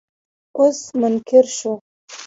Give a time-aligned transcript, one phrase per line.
[0.57, 1.71] اوس منکر شو.